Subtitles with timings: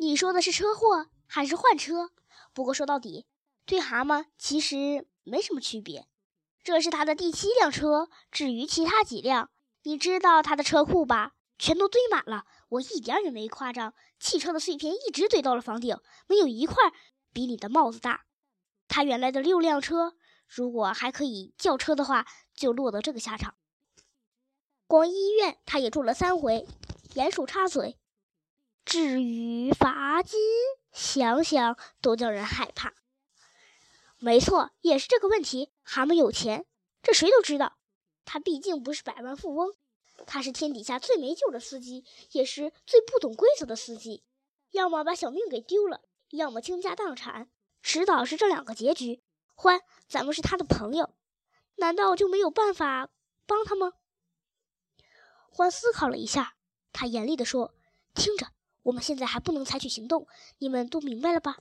[0.00, 2.10] 你说的是车祸还是换车？
[2.52, 3.26] 不过说到底，
[3.66, 6.08] 对蛤蟆其实没什么区别。
[6.62, 8.08] 这是他的第七辆车。
[8.30, 9.50] 至于其他几辆，
[9.82, 11.34] 你知道他的车库吧？
[11.58, 13.92] 全都堆满了，我一点也没夸张。
[14.20, 16.76] 汽车的碎片一直堆到了房顶，没有一块
[17.32, 18.26] 比你的帽子大。
[18.86, 20.14] 他原来的六辆车，
[20.46, 22.24] 如果还可以叫车的话，
[22.54, 23.54] 就落得这个下场。
[24.86, 26.66] 光医院他也住了三回。
[27.14, 27.98] 鼹鼠插嘴
[28.84, 29.47] ：“至于
[29.78, 30.40] 罚金，
[30.92, 32.94] 想想都叫人害怕。”
[34.18, 35.70] 没错，也是这个问题。
[35.84, 36.66] 蛤蟆有钱，
[37.02, 37.78] 这谁都知道。
[38.24, 39.74] 他毕竟不是百万富翁。
[40.26, 44.24] 他是天底下最没救的司机，也是最不懂规则的司机。
[44.72, 47.48] 要么把小命给丢了，要么倾家荡产，
[47.80, 49.22] 迟早是这两个结局。
[49.54, 51.14] 欢，咱们是他的朋友，
[51.76, 53.08] 难道就没有办法
[53.46, 53.92] 帮他吗？
[55.48, 56.56] 欢思考了一下，
[56.92, 57.72] 他严厉地说
[58.14, 58.48] ：“听着，
[58.88, 60.26] 我们现在还不能采取行动，
[60.58, 61.58] 你们都明白了吧？”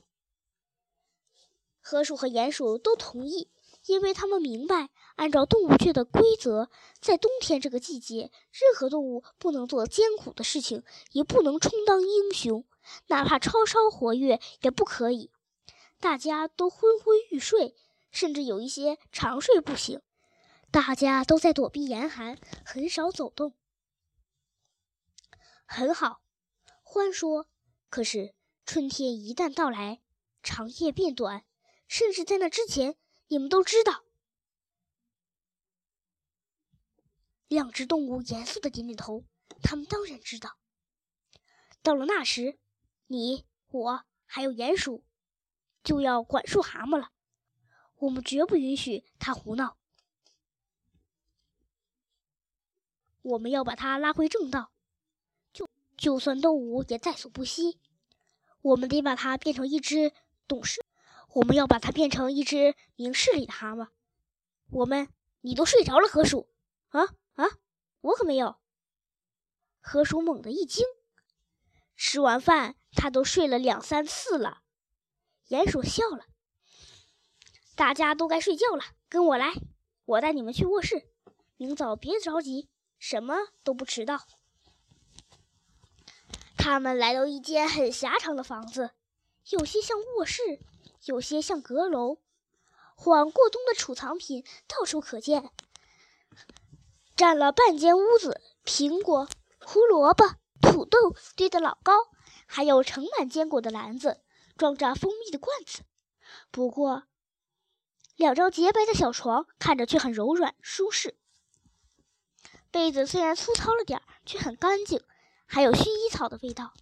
[1.81, 3.49] 河鼠和鼹鼠都同意。
[3.85, 10.83] 因为他们明白，按照动物界的规则，在冬天这个季节，任何动物不能做艰苦的事情，
[11.13, 12.65] 也不能充当英雄，
[13.07, 15.31] 哪怕超超活跃也不可以。
[16.01, 17.77] 大家都昏昏欲睡，
[18.11, 20.01] 甚至有一些长睡不醒。
[20.69, 23.53] 大家都在躲避严寒，很少走动。
[25.65, 26.19] 很好，
[26.97, 27.47] 欢说。
[27.89, 28.33] 可是
[28.65, 30.01] 春天一旦到来，
[30.43, 31.45] 长夜变短，
[31.87, 32.97] 甚至在那之前。
[33.29, 34.05] 你们都知道，
[37.49, 39.25] 两只动物严肃的点点头。
[39.61, 40.57] 他们当然知道。
[41.81, 42.57] 到了那时，
[43.07, 45.03] 你、我还有鼹鼠
[45.83, 47.11] 就要管束蛤蟆了。
[47.95, 49.77] 我们绝不允许他胡闹。
[53.23, 54.71] 我们要把他拉回正道。
[55.97, 57.79] 就算动物也在所不惜，
[58.61, 60.13] 我们得把它变成一只
[60.47, 60.85] 懂事。
[61.33, 63.89] 我们要把它变成一只明事理的蛤蟆。
[64.69, 65.09] 我们，
[65.41, 66.49] 你都睡着了，河鼠？
[66.89, 67.45] 啊啊，
[68.01, 68.55] 我可没有。
[69.79, 70.85] 河鼠猛地一惊，
[71.95, 74.61] 吃完饭他都睡了两三次了。
[75.49, 76.25] 鼹鼠笑了，
[77.75, 79.53] 大家都该睡觉了，跟我来，
[80.05, 81.09] 我带你们去卧室。
[81.57, 82.69] 明早别着急，
[82.99, 84.27] 什么都不迟到。
[86.69, 88.91] 他们来到一间很狭长的房子，
[89.51, 90.59] 有些像卧室。
[91.05, 92.17] 有些像阁楼，
[92.93, 95.49] 缓过冬的储藏品到处可见，
[97.15, 98.41] 占了半间屋子。
[98.65, 99.29] 苹果、
[99.61, 101.93] 胡萝卜、土豆堆得老高，
[102.45, 104.19] 还有盛满坚果的篮子，
[104.57, 105.83] 装着蜂蜜的罐子。
[106.51, 107.03] 不过，
[108.17, 111.17] 两张洁白的小床看着却很柔软舒适，
[112.69, 115.01] 被子虽然粗糙了点却很干净，
[115.47, 116.73] 还有薰衣草的味道。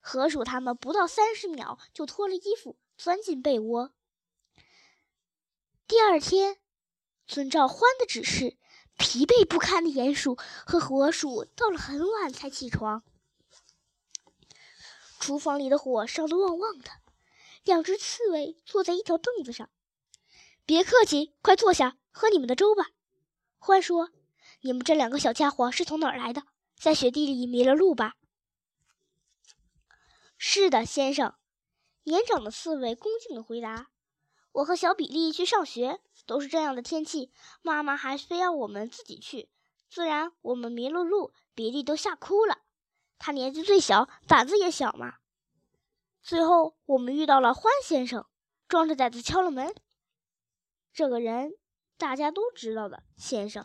[0.00, 3.92] 河鼠他们不到三十秒就脱了衣服，钻进被窝。
[5.86, 6.58] 第二天，
[7.26, 8.56] 遵照獾的指示，
[8.96, 13.02] 疲惫不堪的鼹鼠和河鼠到了很晚才起床。
[15.18, 16.90] 厨房里的火烧得旺旺的，
[17.64, 19.70] 两只刺猬坐在一条凳子上。
[20.66, 22.88] 别客气，快坐下，喝你们的粥吧。
[23.58, 24.10] 獾说
[24.60, 26.42] ：“你们这两个小家伙是从哪儿来的？
[26.84, 28.14] 在雪地里迷了路吧？”
[30.36, 31.34] 是的，先生。
[32.02, 33.88] 年长的刺猬恭敬地回答
[34.52, 39.48] ：“我和小比利去上学，都是这样的天气，妈妈还非要我们自己去。
[39.88, 42.58] 自然，我们迷了路，比利都吓哭了。
[43.18, 45.14] 他年纪最小，胆子也小嘛。
[46.22, 48.26] 最后，我们遇到了欢先生，
[48.68, 49.74] 壮着胆子敲了门。
[50.92, 51.54] 这个人
[51.96, 53.64] 大家都知道的，先生。”